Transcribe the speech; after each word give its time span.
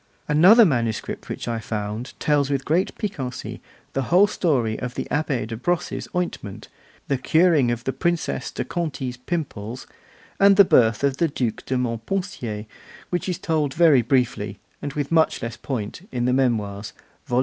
Another 0.27 0.65
manuscript 0.65 1.29
which 1.29 1.47
I 1.47 1.59
found 1.59 2.19
tells 2.19 2.49
with 2.49 2.65
great 2.65 2.97
piquancy 2.97 3.61
the 3.93 4.01
whole 4.09 4.25
story 4.25 4.79
of 4.79 4.95
the 4.95 5.03
Abbé 5.11 5.45
de 5.45 5.55
Brosses' 5.55 6.07
ointment, 6.15 6.69
the 7.07 7.19
curing 7.19 7.69
of 7.69 7.83
the 7.83 7.93
Princess 7.93 8.49
de 8.49 8.65
Conti's 8.65 9.17
pimples, 9.17 9.85
and 10.39 10.55
the 10.55 10.65
birth 10.65 11.03
of 11.03 11.17
the 11.17 11.27
Duc 11.27 11.63
de 11.67 11.77
Montpensier, 11.77 12.65
which 13.11 13.29
is 13.29 13.37
told 13.37 13.75
very 13.75 14.01
briefly, 14.01 14.57
and 14.81 14.93
with 14.93 15.11
much 15.11 15.43
less 15.43 15.55
point, 15.55 16.09
in 16.11 16.25
the 16.25 16.33
Memoirs 16.33 16.93
(vol. 17.27 17.39